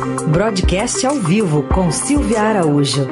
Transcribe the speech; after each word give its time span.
Broadcast 0.00 1.06
ao 1.06 1.16
vivo 1.16 1.62
com 1.68 1.90
Silvia 1.90 2.40
Araújo. 2.40 3.06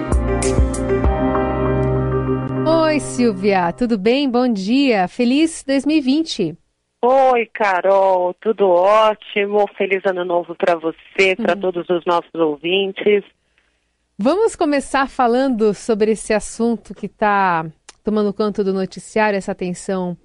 Oi, 2.66 2.98
Silvia, 2.98 3.70
tudo 3.74 3.98
bem? 3.98 4.30
Bom 4.30 4.50
dia. 4.50 5.06
Feliz 5.06 5.62
2020. 5.66 6.56
Oi, 7.02 7.46
Carol, 7.52 8.34
tudo 8.40 8.68
ótimo. 8.68 9.68
Feliz 9.76 10.02
ano 10.06 10.24
novo 10.24 10.54
para 10.54 10.76
você, 10.76 11.36
para 11.36 11.54
uhum. 11.54 11.60
todos 11.60 11.86
os 11.90 12.06
nossos 12.06 12.34
ouvintes. 12.34 13.22
Vamos 14.18 14.56
começar 14.56 15.08
falando 15.10 15.74
sobre 15.74 16.12
esse 16.12 16.32
assunto 16.32 16.94
que 16.94 17.04
está 17.04 17.66
tomando 18.02 18.32
conta 18.32 18.64
do 18.64 18.72
noticiário, 18.72 19.36
essa 19.36 19.54
tensão 19.54 20.16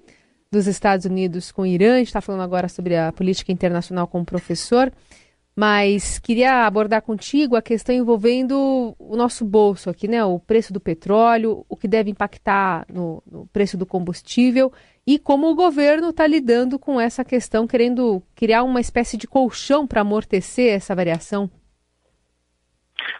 dos 0.50 0.66
Estados 0.66 1.04
Unidos 1.04 1.52
com 1.52 1.62
o 1.62 1.66
Irã. 1.66 1.96
A 1.96 1.98
gente 1.98 2.06
está 2.06 2.22
falando 2.22 2.42
agora 2.42 2.68
sobre 2.68 2.96
a 2.96 3.12
política 3.12 3.52
internacional 3.52 4.06
com 4.06 4.22
o 4.22 4.24
professor, 4.24 4.90
mas 5.56 6.18
queria 6.18 6.66
abordar 6.66 7.02
contigo 7.02 7.54
a 7.54 7.62
questão 7.62 7.94
envolvendo 7.94 8.94
o 8.98 9.16
nosso 9.16 9.44
bolso 9.44 9.88
aqui, 9.88 10.08
né? 10.08 10.24
O 10.24 10.40
preço 10.40 10.72
do 10.72 10.80
petróleo, 10.80 11.64
o 11.68 11.76
que 11.76 11.86
deve 11.86 12.10
impactar 12.10 12.84
no, 12.92 13.22
no 13.30 13.46
preço 13.46 13.76
do 13.76 13.86
combustível 13.86 14.72
e 15.06 15.18
como 15.18 15.48
o 15.48 15.54
governo 15.54 16.10
está 16.10 16.26
lidando 16.26 16.78
com 16.78 17.00
essa 17.00 17.24
questão, 17.24 17.66
querendo 17.66 18.22
criar 18.34 18.64
uma 18.64 18.80
espécie 18.80 19.16
de 19.16 19.28
colchão 19.28 19.86
para 19.86 20.00
amortecer 20.00 20.74
essa 20.74 20.94
variação. 20.94 21.48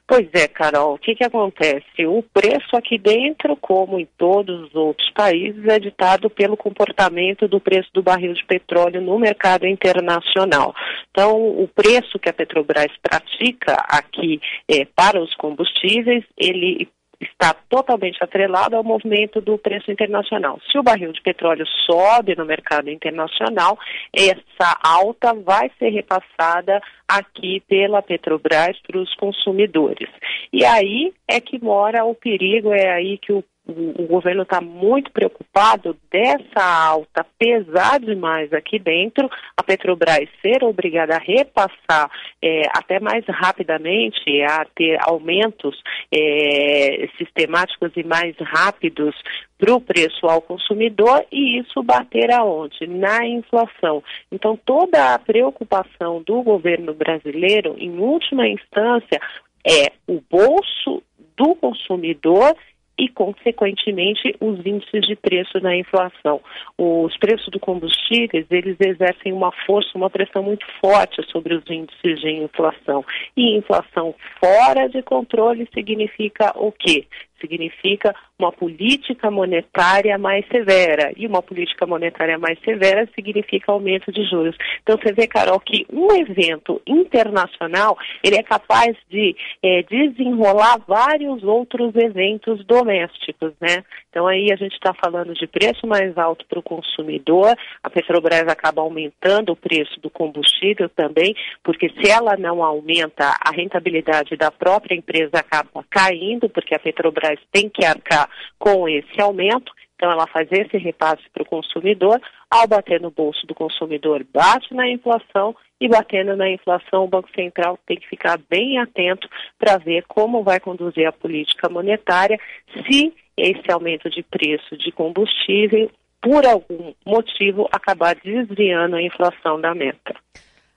Pois 0.07 0.29
é, 0.35 0.47
Carol, 0.47 0.95
o 0.95 0.99
que, 0.99 1.15
que 1.15 1.25
acontece? 1.25 2.07
O 2.07 2.23
preço 2.23 2.77
aqui 2.77 2.99
dentro, 2.99 3.57
como 3.57 3.99
em 3.99 4.07
todos 4.19 4.69
os 4.69 4.75
outros 4.75 5.11
países, 5.11 5.67
é 5.67 5.79
ditado 5.79 6.29
pelo 6.29 6.57
comportamento 6.57 7.49
do 7.49 7.59
preço 7.59 7.89
do 7.93 8.03
barril 8.03 8.35
de 8.35 8.45
petróleo 8.45 9.01
no 9.01 9.19
mercado 9.19 9.67
internacional. 9.67 10.75
Então, 11.11 11.37
o 11.37 11.69
preço 11.69 12.19
que 12.19 12.29
a 12.29 12.33
Petrobras 12.33 12.93
pratica 13.01 13.75
aqui 13.89 14.41
é, 14.69 14.85
para 14.85 15.21
os 15.21 15.35
combustíveis, 15.35 16.25
ele 16.37 16.89
está 17.21 17.55
totalmente 17.69 18.23
atrelado 18.23 18.77
ao 18.77 18.85
movimento 18.85 19.41
do 19.41 19.59
preço 19.59 19.91
internacional. 19.91 20.59
Se 20.71 20.79
o 20.79 20.83
barril 20.83 21.13
de 21.13 21.23
petróleo 21.23 21.67
sobe 21.87 22.35
no 22.37 22.45
mercado 22.45 22.91
internacional, 22.91 23.79
essa 24.13 24.79
alta 24.83 25.35
vai 25.35 25.71
ser 25.79 25.91
repassada 25.91 26.81
aqui 27.09 27.63
pela 27.69 28.03
Petrobras 28.03 28.79
para 28.87 28.99
os 28.99 29.15
consumidores. 29.17 30.09
E 30.53 30.65
aí 30.65 31.13
é 31.29 31.41
que 31.41 31.63
mora 31.63 32.05
o 32.05 32.15
perigo, 32.15 32.73
é 32.73 32.91
aí 32.91 33.19
que 33.19 33.33
o 33.33 33.45
o, 33.67 34.07
governo 34.07 34.43
está 34.43 34.61
muito 34.61 35.11
preocupado 35.11 35.97
dessa 36.11 36.63
alta 36.63 37.25
pesar 37.39 37.99
demais 37.99 38.53
aqui 38.53 38.79
dentro, 38.79 39.29
a 39.57 39.63
Petrobras 39.63 40.29
ser 40.43 40.63
obrigada 40.63 41.17
a 41.17 41.19
repassar 41.19 42.11
é, 42.43 42.63
até 42.77 43.01
mais 43.01 43.25
rapidamente, 43.27 44.43
a 44.43 44.67
ter 44.75 44.99
aumentos 45.01 45.83
é, 46.13 47.09
sistemáticos 47.17 47.93
e 47.97 48.05
mais 48.05 48.37
rápidos 48.39 49.15
para 49.59 49.75
o 49.75 49.81
preço 49.81 50.27
ao 50.27 50.43
consumidor 50.43 51.25
e 51.33 51.59
isso 51.59 51.83
bater 51.83 52.31
aonde? 52.33 52.87
Na 52.87 53.27
inflação. 53.27 54.03
Então, 54.31 54.59
toda 54.63 55.15
a 55.15 55.19
preocupação 55.19 56.23
do 56.23 56.43
governo 56.43 56.93
brasileiro, 56.93 57.75
em 57.79 57.99
última 57.99 58.47
instância, 58.47 59.19
é 59.67 59.91
o 60.07 60.21
bolso 60.31 61.03
do 61.37 61.55
consumidor 61.55 62.55
e, 62.99 63.09
consequentemente, 63.09 64.35
os 64.41 64.65
índices 64.65 65.07
de 65.07 65.17
preço 65.17 65.59
na 65.61 65.77
inflação. 65.77 66.41
Os 66.79 67.17
preços 67.19 67.49
do 67.49 67.59
combustíveis, 67.59 68.47
eles 68.51 68.77
exercem 68.81 69.33
uma 69.33 69.53
força, 69.67 69.91
uma 69.95 70.11
pressão 70.11 70.43
muito 70.43 70.65
forte 70.81 71.23
sobre 71.31 71.55
os 71.55 71.65
índices 71.69 72.21
de 72.21 72.31
inflação. 72.31 73.05
E 73.37 73.57
inflação 73.57 74.15
fora 74.39 74.89
de 74.89 75.03
controle 75.03 75.69
significa 75.75 76.53
o 76.57 76.71
quê? 76.71 77.07
Significa 77.45 78.15
uma 78.39 78.51
política 78.51 79.31
monetária 79.31 80.17
mais 80.19 80.47
severa. 80.49 81.13
E 81.17 81.27
uma 81.27 81.43
política 81.43 81.87
monetária 81.87 82.39
mais 82.39 82.59
severa 82.61 83.09
significa 83.15 83.71
aumento 83.71 84.11
de 84.11 84.25
juros. 84.25 84.57
Então 84.83 84.97
você 84.97 85.13
vê, 85.13 85.27
Carol, 85.27 85.61
que 85.61 85.87
um 85.93 86.13
evento 86.13 86.81
internacional 86.87 87.97
ele 88.23 88.37
é 88.37 88.43
capaz 88.43 88.97
de 89.11 89.37
é, 89.63 89.83
desenrolar 89.83 90.79
vários 90.87 91.43
outros 91.43 91.95
eventos 91.95 92.65
domésticos, 92.65 93.53
né? 93.61 93.85
Então 94.11 94.27
aí 94.27 94.53
a 94.53 94.57
gente 94.57 94.75
está 94.75 94.95
falando 94.95 95.35
de 95.35 95.47
preço 95.47 95.87
mais 95.87 96.17
alto 96.17 96.47
para 96.47 96.59
o 96.59 96.63
consumidor, 96.63 97.55
a 97.83 97.91
Petrobras 97.91 98.47
acaba 98.49 98.81
aumentando 98.81 99.53
o 99.53 99.57
preço 99.57 100.01
do 100.01 100.09
combustível 100.09 100.89
também, 100.89 101.35
porque 101.63 101.91
se 101.91 102.09
ela 102.09 102.37
não 102.37 102.63
aumenta, 102.63 103.35
a 103.41 103.51
rentabilidade 103.51 104.37
da 104.37 104.51
própria 104.51 104.95
empresa 104.95 105.39
acaba 105.39 105.85
caindo, 105.91 106.49
porque 106.49 106.75
a 106.75 106.79
Petrobras 106.79 107.34
tem 107.53 107.69
que 107.69 107.85
arcar 107.85 108.29
com 108.59 108.89
esse 108.89 109.21
aumento, 109.21 109.73
então 109.95 110.11
ela 110.11 110.27
faz 110.27 110.49
esse 110.51 110.77
repasse 110.77 111.23
para 111.33 111.43
o 111.43 111.47
consumidor, 111.49 112.21
ao 112.51 112.67
bater 112.67 113.01
no 113.01 113.11
bolso 113.11 113.47
do 113.47 113.55
consumidor, 113.55 114.25
bate 114.33 114.73
na 114.75 114.89
inflação. 114.89 115.55
E 115.81 115.89
batendo 115.89 116.37
na 116.37 116.49
inflação, 116.49 117.05
o 117.05 117.09
Banco 117.09 117.29
Central 117.35 117.79
tem 117.85 117.99
que 117.99 118.09
ficar 118.09 118.39
bem 118.49 118.79
atento 118.79 119.29
para 119.59 119.77
ver 119.77 120.05
como 120.07 120.43
vai 120.43 120.61
conduzir 120.61 121.07
a 121.07 121.13
política 121.13 121.69
monetária. 121.69 122.39
Se 122.87 123.13
esse 123.37 123.71
aumento 123.71 124.09
de 124.09 124.23
preço 124.23 124.77
de 124.79 124.93
combustível, 124.93 125.91
por 126.23 126.47
algum 126.47 126.95
motivo, 127.05 127.69
acabar 127.71 128.15
desviando 128.15 128.97
a 128.97 129.03
inflação 129.03 129.61
da 129.61 129.75
meta. 129.75 130.15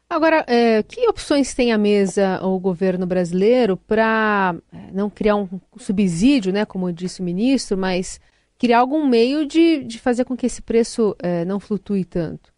Agora, 0.10 0.46
é, 0.48 0.82
que 0.84 1.08
opções 1.10 1.54
tem 1.54 1.74
a 1.74 1.78
mesa 1.78 2.40
o 2.42 2.58
governo 2.60 3.06
brasileiro 3.06 3.76
para 3.76 4.56
é, 4.72 4.92
não 4.94 5.10
criar 5.10 5.36
um 5.36 5.48
subsídio, 5.78 6.54
né, 6.54 6.66
como 6.66 6.92
disse 6.94 7.20
o 7.20 7.24
ministro, 7.24 7.78
mas 7.78 8.20
criar 8.58 8.80
algum 8.80 9.06
meio 9.06 9.46
de, 9.46 9.84
de 9.84 10.00
fazer 10.00 10.24
com 10.24 10.36
que 10.36 10.46
esse 10.46 10.62
preço 10.62 11.16
é, 11.20 11.44
não 11.44 11.60
flutue 11.60 12.06
tanto? 12.06 12.57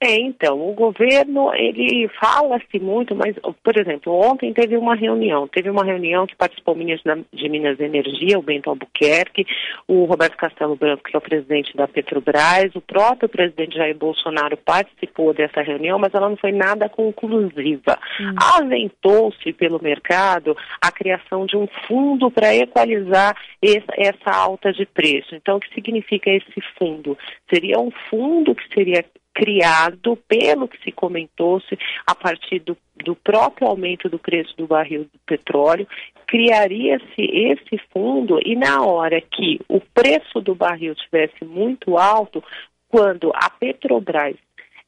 É, 0.00 0.16
então, 0.16 0.60
o 0.60 0.72
governo, 0.72 1.52
ele 1.54 2.08
fala-se 2.20 2.78
muito, 2.78 3.14
mas, 3.14 3.36
por 3.62 3.78
exemplo, 3.78 4.12
ontem 4.12 4.52
teve 4.52 4.76
uma 4.76 4.94
reunião, 4.94 5.48
teve 5.48 5.70
uma 5.70 5.84
reunião 5.84 6.26
que 6.26 6.36
participou 6.36 6.74
o 6.74 6.78
ministro 6.78 7.24
de 7.32 7.48
Minas 7.48 7.78
e 7.78 7.84
Energia, 7.84 8.38
o 8.38 8.42
Bento 8.42 8.70
Albuquerque, 8.70 9.46
o 9.86 10.04
Roberto 10.04 10.36
Castelo 10.36 10.76
Branco, 10.76 11.04
que 11.04 11.16
é 11.16 11.18
o 11.18 11.22
presidente 11.22 11.76
da 11.76 11.86
Petrobras, 11.88 12.74
o 12.74 12.80
próprio 12.80 13.28
presidente 13.28 13.76
Jair 13.76 13.96
Bolsonaro 13.96 14.56
participou 14.56 15.32
dessa 15.32 15.62
reunião, 15.62 15.98
mas 15.98 16.14
ela 16.14 16.28
não 16.28 16.36
foi 16.36 16.52
nada 16.52 16.88
conclusiva. 16.88 17.98
Hum. 18.20 18.34
Aventou-se 18.58 19.52
pelo 19.52 19.82
mercado 19.82 20.56
a 20.80 20.90
criação 20.90 21.46
de 21.46 21.56
um 21.56 21.66
fundo 21.86 22.30
para 22.30 22.54
equalizar 22.54 23.36
essa, 23.62 23.92
essa 23.96 24.30
alta 24.30 24.72
de 24.72 24.86
preço. 24.86 25.34
Então, 25.34 25.56
o 25.56 25.60
que 25.60 25.72
significa 25.74 26.30
esse 26.30 26.60
fundo? 26.78 27.16
Seria 27.48 27.78
um 27.78 27.90
fundo 28.10 28.54
que 28.54 28.74
seria 28.74 29.04
criado, 29.34 30.16
pelo 30.28 30.68
que 30.68 30.82
se 30.82 30.92
comentou-se, 30.92 31.76
a 32.06 32.14
partir 32.14 32.60
do, 32.60 32.76
do 33.04 33.16
próprio 33.16 33.68
aumento 33.68 34.08
do 34.08 34.18
preço 34.18 34.56
do 34.56 34.66
barril 34.66 35.04
do 35.04 35.18
petróleo, 35.26 35.86
criaria-se 36.26 37.20
esse 37.20 37.78
fundo 37.92 38.38
e 38.44 38.54
na 38.54 38.84
hora 38.84 39.20
que 39.20 39.60
o 39.68 39.80
preço 39.80 40.40
do 40.40 40.54
barril 40.54 40.92
estivesse 40.92 41.44
muito 41.44 41.98
alto, 41.98 42.42
quando 42.88 43.32
a 43.34 43.50
Petrobras, 43.50 44.36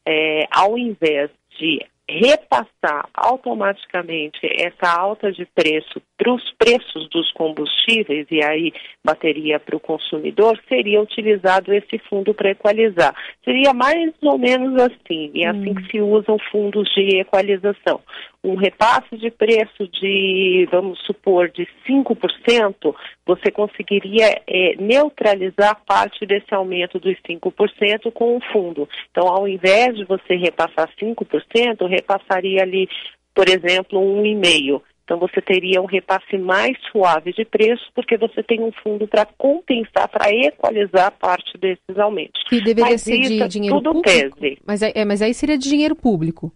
é, 0.06 0.46
ao 0.50 0.78
invés 0.78 1.28
de 1.58 1.84
repassar 2.08 3.08
automaticamente 3.12 4.38
essa 4.42 4.88
alta 4.88 5.32
de 5.32 5.44
preço 5.46 6.00
para 6.16 6.32
os 6.32 6.42
preços 6.52 7.08
dos 7.10 7.30
combustíveis 7.32 8.26
e 8.30 8.42
aí 8.42 8.72
bateria 9.04 9.60
para 9.60 9.76
o 9.76 9.80
consumidor, 9.80 10.58
seria 10.68 11.00
utilizado 11.00 11.72
esse 11.72 11.98
fundo 12.08 12.32
para 12.32 12.50
equalizar. 12.50 13.14
Seria 13.44 13.72
mais 13.74 14.12
ou 14.22 14.38
menos 14.38 14.80
assim, 14.80 15.30
e 15.34 15.44
é 15.44 15.48
assim 15.48 15.74
que 15.74 15.90
se 15.90 16.00
usam 16.00 16.38
fundos 16.50 16.88
de 16.94 17.18
equalização. 17.20 18.00
Um 18.42 18.54
repasse 18.54 19.16
de 19.16 19.30
preço 19.30 19.88
de, 19.88 20.68
vamos 20.70 20.98
supor, 21.04 21.50
de 21.50 21.68
5%, 21.88 22.94
você 23.26 23.50
conseguiria 23.50 24.40
é, 24.46 24.76
neutralizar 24.78 25.82
parte 25.84 26.24
desse 26.24 26.54
aumento 26.54 26.98
dos 26.98 27.16
5% 27.28 28.10
com 28.12 28.36
o 28.36 28.40
fundo. 28.52 28.88
Então, 29.10 29.28
ao 29.28 29.46
invés 29.46 29.96
de 29.96 30.04
você 30.04 30.36
repassar 30.36 30.88
5%, 31.00 31.86
repassaria 31.88 32.62
ali, 32.62 32.88
por 33.34 33.48
exemplo, 33.48 34.00
um 34.00 34.24
e 34.24 34.34
meio. 34.34 34.82
Então 35.06 35.20
você 35.20 35.40
teria 35.40 35.80
um 35.80 35.86
repasse 35.86 36.36
mais 36.36 36.76
suave 36.90 37.32
de 37.32 37.44
preço, 37.44 37.84
porque 37.94 38.16
você 38.16 38.42
tem 38.42 38.60
um 38.60 38.72
fundo 38.82 39.06
para 39.06 39.24
compensar, 39.38 40.08
para 40.08 40.28
equalizar 40.34 41.12
parte 41.12 41.56
desses 41.56 41.96
aumentos. 41.96 42.42
Que 42.48 42.60
deveria 42.60 42.90
mas 42.90 43.02
ser 43.02 43.16
de 43.20 43.48
dinheiro 43.48 43.76
tudo 43.76 44.02
público. 44.02 44.36
Tese. 44.40 44.58
Mas, 44.66 44.82
é, 44.82 45.04
mas 45.04 45.22
aí 45.22 45.32
seria 45.32 45.56
de 45.56 45.68
dinheiro 45.68 45.94
público. 45.94 46.52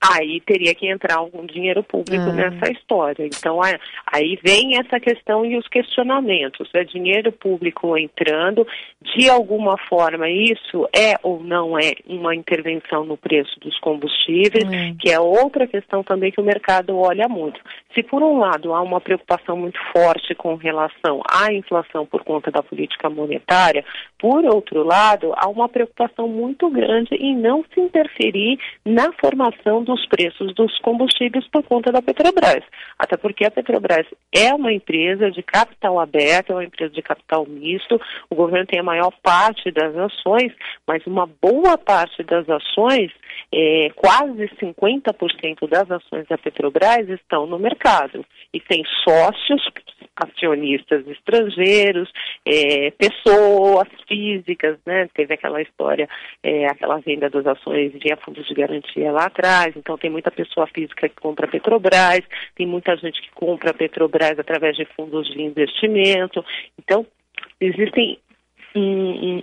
Aí 0.00 0.40
teria 0.40 0.74
que 0.74 0.88
entrar 0.88 1.16
algum 1.16 1.44
dinheiro 1.44 1.82
público 1.82 2.30
ah. 2.30 2.32
nessa 2.32 2.70
história. 2.70 3.26
Então, 3.26 3.60
aí 4.06 4.38
vem 4.42 4.78
essa 4.78 5.00
questão 5.00 5.44
e 5.44 5.56
os 5.56 5.66
questionamentos. 5.68 6.68
É 6.74 6.84
dinheiro 6.84 7.32
público 7.32 7.96
entrando, 7.96 8.66
de 9.02 9.28
alguma 9.28 9.76
forma 9.88 10.28
isso 10.28 10.88
é 10.94 11.16
ou 11.22 11.42
não 11.42 11.78
é 11.78 11.94
uma 12.06 12.34
intervenção 12.34 13.04
no 13.04 13.16
preço 13.16 13.58
dos 13.60 13.78
combustíveis, 13.80 14.64
hum. 14.64 14.96
que 15.00 15.10
é 15.10 15.18
outra 15.18 15.66
questão 15.66 16.02
também 16.02 16.30
que 16.30 16.40
o 16.40 16.44
mercado 16.44 16.96
olha 16.96 17.28
muito. 17.28 17.60
Se 17.94 18.02
por 18.02 18.22
um 18.22 18.38
lado 18.38 18.72
há 18.74 18.80
uma 18.80 19.00
preocupação 19.00 19.56
muito 19.56 19.78
forte 19.92 20.34
com 20.34 20.54
relação 20.54 21.20
à 21.28 21.52
inflação 21.52 22.06
por 22.06 22.22
conta 22.22 22.50
da 22.50 22.62
política 22.62 23.10
monetária, 23.10 23.84
por 24.18 24.44
outro 24.44 24.84
lado, 24.84 25.32
há 25.36 25.48
uma 25.48 25.68
preocupação 25.68 26.28
muito 26.28 26.70
grande 26.70 27.14
em 27.14 27.36
não 27.36 27.64
se 27.72 27.80
interferir 27.80 28.58
na 28.84 29.12
formação 29.12 29.82
dos 29.88 30.06
preços 30.06 30.54
dos 30.54 30.78
combustíveis 30.80 31.48
por 31.48 31.62
conta 31.62 31.90
da 31.90 32.02
Petrobras. 32.02 32.62
Até 32.98 33.16
porque 33.16 33.46
a 33.46 33.50
Petrobras 33.50 34.06
é 34.30 34.52
uma 34.52 34.70
empresa 34.70 35.30
de 35.30 35.42
capital 35.42 35.98
aberto, 35.98 36.50
é 36.50 36.56
uma 36.56 36.64
empresa 36.64 36.92
de 36.92 37.00
capital 37.00 37.46
misto, 37.46 37.98
o 38.28 38.34
governo 38.34 38.66
tem 38.66 38.80
a 38.80 38.84
maior 38.84 39.10
parte 39.22 39.70
das 39.70 39.96
ações, 39.96 40.52
mas 40.86 41.04
uma 41.06 41.26
boa 41.40 41.78
parte 41.78 42.22
das 42.22 42.46
ações, 42.50 43.10
é, 43.52 43.90
quase 43.94 44.48
50% 44.60 45.68
das 45.68 45.90
ações 45.90 46.26
da 46.28 46.38
Petrobras 46.38 47.08
estão 47.08 47.46
no 47.46 47.58
mercado 47.58 48.24
e 48.52 48.60
tem 48.60 48.82
sócios 49.04 49.62
acionistas 50.16 51.06
estrangeiros, 51.06 52.10
é, 52.44 52.90
pessoas 52.90 53.88
físicas, 54.06 54.78
né? 54.84 55.08
Teve 55.14 55.34
aquela 55.34 55.62
história, 55.62 56.08
é, 56.42 56.66
aquela 56.66 56.98
venda 56.98 57.30
das 57.30 57.46
ações 57.46 57.92
via 57.92 58.16
fundos 58.16 58.46
de 58.46 58.54
garantia 58.54 59.12
lá 59.12 59.26
atrás, 59.26 59.74
então 59.76 59.96
tem 59.96 60.10
muita 60.10 60.30
pessoa 60.30 60.66
física 60.66 61.08
que 61.08 61.20
compra 61.20 61.46
Petrobras, 61.46 62.22
tem 62.54 62.66
muita 62.66 62.96
gente 62.96 63.20
que 63.22 63.30
compra 63.32 63.72
Petrobras 63.72 64.38
através 64.38 64.76
de 64.76 64.84
fundos 64.96 65.28
de 65.28 65.42
investimento. 65.42 66.44
Então, 66.78 67.06
existem 67.60 68.18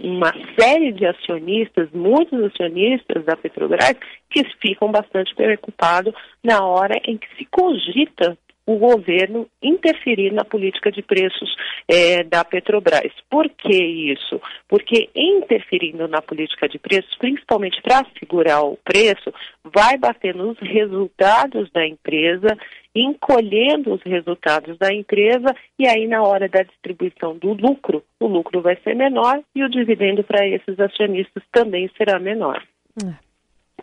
uma 0.04 0.34
série 0.58 0.92
de 0.92 1.06
acionistas, 1.06 1.90
muitos 1.92 2.44
acionistas 2.44 3.24
da 3.26 3.36
Petrobras, 3.36 3.96
que 4.30 4.44
ficam 4.62 4.92
bastante 4.92 5.34
preocupados 5.36 6.14
na 6.44 6.66
hora 6.66 7.00
em 7.06 7.18
que 7.18 7.28
se 7.38 7.46
cogita 7.46 8.38
o 8.66 8.78
governo 8.78 9.48
interferir 9.62 10.34
na 10.34 10.44
política 10.44 10.92
de 10.92 11.02
preços 11.02 11.56
é, 11.88 12.24
da 12.24 12.44
Petrobras. 12.44 13.12
Por 13.30 13.48
que 13.50 13.76
isso? 13.76 14.42
Porque 14.68 15.10
interferindo 15.16 16.08
na 16.08 16.22
política 16.22 16.68
de 16.68 16.80
preços, 16.80 17.16
principalmente 17.18 17.82
para 17.82 18.06
segurar 18.20 18.64
o 18.64 18.78
preço, 18.78 19.34
vai 19.64 19.98
bater 19.98 20.36
nos 20.36 20.58
resultados 20.60 21.70
da 21.72 21.86
empresa, 21.86 22.58
encolhendo 22.96 23.94
os 23.94 24.02
resultados 24.04 24.78
da 24.78 24.94
empresa 24.94 25.56
e 25.78 25.88
aí 25.88 26.08
na 26.08 26.24
hora 26.24 26.48
da 26.50 26.64
distribuição 26.64 27.38
do 27.38 27.54
lucro, 27.54 28.04
o 28.20 28.28
lucro 28.28 28.62
vai 28.62 28.78
ser 28.84 28.96
menor 28.96 29.42
e 29.54 29.64
o 29.64 29.70
dividendo 29.70 30.24
para 30.24 30.48
esses 30.48 30.80
acionistas 30.80 31.44
também 31.52 31.90
será 31.98 32.18
menor. 32.20 32.64
É. 33.06 33.14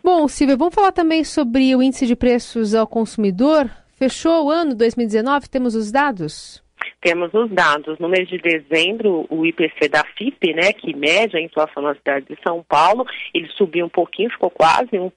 Bom, 0.03 0.27
Silvia, 0.27 0.57
vamos 0.57 0.75
falar 0.75 0.91
também 0.91 1.23
sobre 1.23 1.73
o 1.75 1.81
índice 1.81 2.05
de 2.05 2.15
preços 2.15 2.75
ao 2.75 2.85
consumidor. 2.85 3.69
Fechou 4.03 4.47
o 4.47 4.49
ano 4.51 4.75
2019, 4.75 5.47
temos 5.47 5.75
os 5.75 5.89
dados? 5.89 6.61
Temos 6.99 7.33
os 7.33 7.49
dados. 7.49 7.97
No 7.99 8.09
mês 8.09 8.27
de 8.27 8.37
dezembro, 8.37 9.25
o 9.29 9.45
IPC 9.45 9.87
da 9.87 10.03
FIP, 10.17 10.53
né, 10.53 10.73
que 10.73 10.93
mede 10.93 11.37
a 11.37 11.41
inflação 11.41 11.81
na 11.81 11.95
cidade 11.95 12.25
de 12.25 12.37
São 12.45 12.61
Paulo, 12.67 13.05
ele 13.33 13.47
subiu 13.55 13.85
um 13.85 13.89
pouquinho, 13.89 14.29
ficou 14.29 14.49
quase 14.49 14.89
1%, 14.91 15.09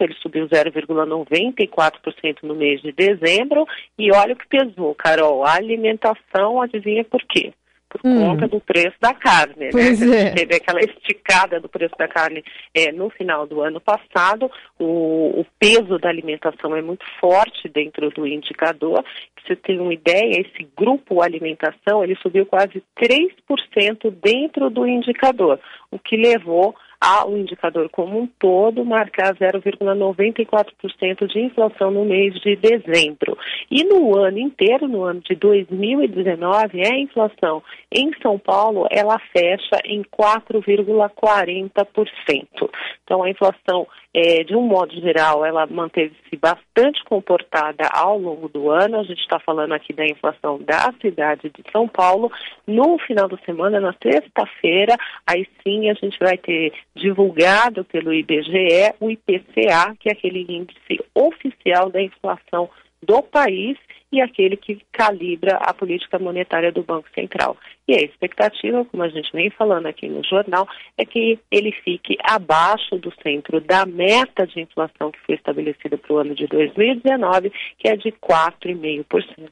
ele 0.00 0.14
subiu 0.20 0.46
0,94% 0.46 2.42
no 2.42 2.54
mês 2.54 2.82
de 2.82 2.92
dezembro. 2.92 3.66
E 3.98 4.12
olha 4.12 4.34
o 4.34 4.36
que 4.36 4.46
pesou, 4.46 4.94
Carol, 4.94 5.42
a 5.46 5.54
alimentação, 5.54 6.60
adivinha 6.60 7.02
por 7.04 7.22
quê? 7.22 7.54
Por 7.90 8.00
hum. 8.04 8.20
conta 8.20 8.46
do 8.46 8.60
preço 8.60 8.96
da 9.00 9.12
carne. 9.12 9.66
Né? 9.66 9.70
Pois 9.72 10.00
é. 10.00 10.30
Teve 10.30 10.54
aquela 10.54 10.80
esticada 10.80 11.60
do 11.60 11.68
preço 11.68 11.94
da 11.98 12.06
carne 12.06 12.42
é, 12.72 12.92
no 12.92 13.10
final 13.10 13.46
do 13.46 13.60
ano 13.60 13.80
passado. 13.80 14.50
O, 14.78 15.40
o, 15.40 15.46
peso 15.58 15.98
da 15.98 16.08
alimentação 16.08 16.74
é 16.76 16.80
muito 16.80 17.04
forte 17.20 17.68
dentro 17.68 18.08
do 18.10 18.26
indicador. 18.26 19.02
Pra 19.02 19.44
você 19.44 19.56
ter 19.56 19.80
uma 19.80 19.92
ideia, 19.92 20.40
esse 20.40 20.66
grupo 20.76 21.20
alimentação 21.20 22.04
ele 22.04 22.16
subiu 22.22 22.46
quase 22.46 22.82
3% 22.98 24.10
dentro 24.22 24.70
do 24.70 24.86
indicador, 24.86 25.58
o 25.90 25.98
que 25.98 26.16
levou 26.16 26.74
ao 27.00 27.36
indicador 27.36 27.88
como 27.88 28.20
um 28.20 28.26
todo 28.26 28.84
marcar 28.84 29.34
0,94% 29.34 31.26
de 31.26 31.40
inflação 31.40 31.90
no 31.90 32.04
mês 32.04 32.34
de 32.40 32.54
dezembro. 32.56 33.38
E 33.70 33.82
no 33.84 34.18
ano 34.18 34.38
inteiro, 34.38 34.86
no 34.86 35.02
ano 35.02 35.20
de 35.20 35.34
2019, 35.34 36.86
a 36.86 36.98
inflação 36.98 37.62
em 37.90 38.12
São 38.20 38.38
Paulo, 38.38 38.86
ela 38.90 39.18
fecha 39.32 39.80
em 39.84 40.02
4,40%. 40.02 42.70
Então, 43.02 43.22
a 43.22 43.30
inflação, 43.30 43.86
é, 44.12 44.42
de 44.42 44.56
um 44.56 44.62
modo 44.62 44.92
geral, 45.00 45.44
ela 45.44 45.66
manteve-se 45.66 46.36
bastante 46.36 47.02
comportada 47.04 47.88
ao 47.92 48.18
longo 48.18 48.48
do 48.48 48.70
ano. 48.70 48.98
A 48.98 49.04
gente 49.04 49.20
está 49.20 49.38
falando 49.38 49.72
aqui 49.72 49.92
da 49.92 50.04
inflação 50.04 50.58
da 50.58 50.92
cidade 51.00 51.50
de 51.50 51.62
São 51.70 51.86
Paulo. 51.86 52.30
No 52.66 52.98
final 52.98 53.28
da 53.28 53.36
semana, 53.38 53.80
na 53.80 53.94
sexta-feira, 54.02 54.96
aí 55.26 55.46
sim 55.62 55.88
a 55.88 55.94
gente 55.94 56.18
vai 56.18 56.36
ter 56.36 56.72
divulgado 56.94 57.84
pelo 57.84 58.12
IBGE 58.12 58.94
o 58.98 59.10
IPCA, 59.10 59.94
que 60.00 60.08
é 60.08 60.12
aquele 60.12 60.44
índice 60.48 61.04
oficial 61.14 61.88
da 61.88 62.02
inflação 62.02 62.68
do 63.02 63.22
país 63.22 63.76
e 64.12 64.20
aquele 64.20 64.56
que 64.56 64.80
calibra 64.92 65.56
a 65.56 65.72
política 65.72 66.18
monetária 66.18 66.72
do 66.72 66.82
Banco 66.82 67.08
Central. 67.14 67.56
E 67.86 67.94
a 67.94 68.02
expectativa, 68.02 68.84
como 68.84 69.02
a 69.02 69.08
gente 69.08 69.30
vem 69.32 69.50
falando 69.50 69.86
aqui 69.86 70.08
no 70.08 70.24
jornal, 70.24 70.66
é 70.98 71.04
que 71.04 71.38
ele 71.50 71.72
fique 71.72 72.16
abaixo 72.22 72.96
do 72.96 73.12
centro 73.22 73.60
da 73.60 73.86
meta 73.86 74.46
de 74.46 74.60
inflação 74.60 75.12
que 75.12 75.20
foi 75.20 75.36
estabelecida 75.36 75.96
para 75.96 76.12
o 76.12 76.18
ano 76.18 76.34
de 76.34 76.46
2019, 76.46 77.52
que 77.78 77.88
é 77.88 77.96
de 77.96 78.10
4,5%. 78.12 79.48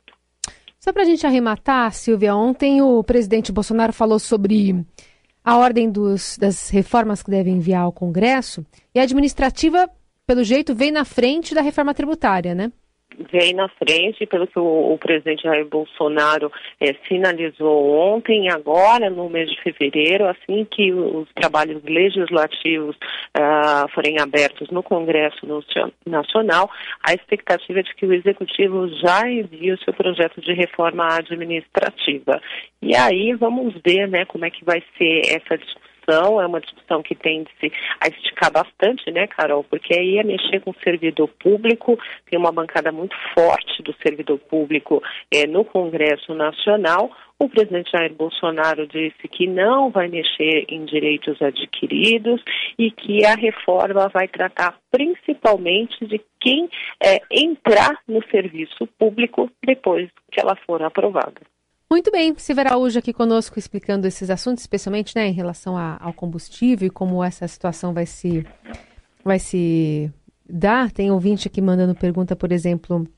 Só 0.80 0.92
para 0.92 1.02
a 1.02 1.06
gente 1.06 1.26
arrematar, 1.26 1.92
Silvia, 1.92 2.34
ontem 2.34 2.80
o 2.82 3.02
presidente 3.02 3.52
Bolsonaro 3.52 3.92
falou 3.92 4.18
sobre 4.18 4.84
a 5.44 5.56
ordem 5.56 5.90
dos, 5.90 6.36
das 6.38 6.68
reformas 6.70 7.22
que 7.22 7.30
devem 7.30 7.56
enviar 7.56 7.82
ao 7.82 7.92
Congresso 7.92 8.64
e 8.94 9.00
a 9.00 9.02
administrativa, 9.02 9.88
pelo 10.26 10.44
jeito, 10.44 10.74
vem 10.74 10.90
na 10.90 11.04
frente 11.04 11.54
da 11.54 11.62
reforma 11.62 11.94
tributária, 11.94 12.54
né? 12.54 12.72
Vem 13.30 13.54
na 13.54 13.68
frente, 13.68 14.26
pelo 14.26 14.46
que 14.46 14.58
o, 14.58 14.92
o 14.92 14.98
presidente 14.98 15.42
Jair 15.42 15.66
Bolsonaro 15.66 16.50
é, 16.80 16.94
sinalizou 17.06 17.90
ontem, 17.90 18.50
agora 18.50 19.10
no 19.10 19.28
mês 19.28 19.50
de 19.50 19.60
fevereiro, 19.62 20.26
assim 20.26 20.66
que 20.70 20.92
os 20.92 21.28
trabalhos 21.34 21.82
legislativos 21.84 22.96
uh, 22.96 23.88
forem 23.94 24.20
abertos 24.20 24.68
no 24.70 24.82
Congresso 24.82 25.46
Nacional, 26.06 26.70
a 27.06 27.14
expectativa 27.14 27.80
é 27.80 27.82
de 27.82 27.94
que 27.94 28.06
o 28.06 28.12
Executivo 28.12 28.88
já 28.98 29.28
envie 29.30 29.72
o 29.72 29.78
seu 29.78 29.92
projeto 29.92 30.40
de 30.40 30.52
reforma 30.52 31.06
administrativa. 31.16 32.40
E 32.80 32.94
aí 32.94 33.34
vamos 33.34 33.74
ver 33.84 34.08
né, 34.08 34.24
como 34.24 34.44
é 34.44 34.50
que 34.50 34.64
vai 34.64 34.82
ser 34.96 35.22
essa 35.26 35.56
discussão 35.56 35.87
discussão, 36.08 36.40
é 36.40 36.46
uma 36.46 36.60
discussão 36.60 37.02
que 37.02 37.14
tende 37.14 37.50
a 38.00 38.08
esticar 38.08 38.50
bastante, 38.50 39.10
né, 39.10 39.26
Carol? 39.26 39.62
Porque 39.64 39.94
aí 39.94 40.18
é 40.18 40.24
mexer 40.24 40.60
com 40.60 40.70
o 40.70 40.82
servidor 40.82 41.28
público, 41.40 41.98
tem 42.28 42.38
uma 42.38 42.52
bancada 42.52 42.90
muito 42.90 43.14
forte 43.34 43.82
do 43.82 43.94
servidor 44.02 44.38
público 44.38 45.02
é, 45.32 45.46
no 45.46 45.64
Congresso 45.64 46.34
Nacional. 46.34 47.10
O 47.38 47.48
presidente 47.48 47.92
Jair 47.92 48.12
Bolsonaro 48.12 48.86
disse 48.88 49.28
que 49.28 49.46
não 49.46 49.90
vai 49.90 50.08
mexer 50.08 50.64
em 50.68 50.84
direitos 50.84 51.40
adquiridos 51.40 52.42
e 52.76 52.90
que 52.90 53.24
a 53.24 53.34
reforma 53.34 54.08
vai 54.08 54.26
tratar 54.26 54.76
principalmente 54.90 56.04
de 56.06 56.20
quem 56.40 56.68
é, 57.04 57.20
entrar 57.30 58.00
no 58.08 58.24
serviço 58.28 58.88
público 58.98 59.48
depois 59.64 60.10
que 60.32 60.40
ela 60.40 60.56
for 60.66 60.82
aprovada. 60.82 61.57
Muito 61.90 62.10
bem, 62.10 62.34
Silvia 62.36 62.64
Araújo 62.64 62.98
aqui 62.98 63.14
conosco 63.14 63.58
explicando 63.58 64.06
esses 64.06 64.28
assuntos, 64.28 64.62
especialmente 64.62 65.16
né, 65.16 65.26
em 65.26 65.32
relação 65.32 65.76
a, 65.76 65.96
ao 66.00 66.12
combustível 66.12 66.86
e 66.86 66.90
como 66.90 67.24
essa 67.24 67.48
situação 67.48 67.94
vai 67.94 68.04
se, 68.04 68.46
vai 69.24 69.38
se 69.38 70.12
dar. 70.48 70.90
Tem 70.92 71.10
ouvinte 71.10 71.48
aqui 71.48 71.62
mandando 71.62 71.94
pergunta, 71.94 72.36
por 72.36 72.52
exemplo, 72.52 73.08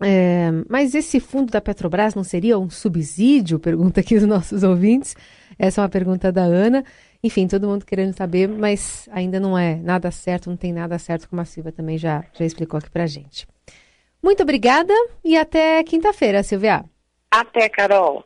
é, 0.00 0.50
mas 0.68 0.94
esse 0.94 1.18
fundo 1.18 1.50
da 1.50 1.60
Petrobras 1.60 2.14
não 2.14 2.22
seria 2.22 2.58
um 2.58 2.68
subsídio? 2.68 3.58
Pergunta 3.58 4.00
aqui 4.00 4.14
os 4.14 4.24
nossos 4.24 4.62
ouvintes. 4.62 5.16
Essa 5.58 5.80
é 5.80 5.82
uma 5.82 5.88
pergunta 5.88 6.30
da 6.30 6.42
Ana. 6.42 6.84
Enfim, 7.22 7.46
todo 7.46 7.66
mundo 7.66 7.84
querendo 7.84 8.14
saber, 8.14 8.46
mas 8.48 9.08
ainda 9.10 9.40
não 9.40 9.58
é 9.58 9.76
nada 9.76 10.10
certo, 10.10 10.50
não 10.50 10.56
tem 10.56 10.72
nada 10.72 10.98
certo, 10.98 11.28
como 11.28 11.40
a 11.40 11.44
Silvia 11.44 11.72
também 11.72 11.98
já, 11.98 12.24
já 12.32 12.44
explicou 12.44 12.78
aqui 12.78 12.90
pra 12.90 13.06
gente. 13.06 13.48
Muito 14.22 14.42
obrigada 14.42 14.92
e 15.24 15.36
até 15.36 15.82
quinta-feira, 15.82 16.42
Silvia. 16.42 16.84
Até, 17.38 17.68
Carol. 17.68 18.25